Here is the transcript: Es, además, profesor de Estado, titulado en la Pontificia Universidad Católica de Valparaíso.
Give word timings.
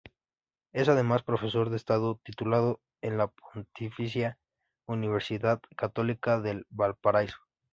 Es, 0.73 0.89
además, 0.89 1.21
profesor 1.21 1.69
de 1.69 1.77
Estado, 1.77 2.19
titulado 2.23 2.81
en 3.03 3.19
la 3.19 3.27
Pontificia 3.27 4.39
Universidad 4.87 5.61
Católica 5.77 6.39
de 6.41 6.65
Valparaíso. 6.71 7.37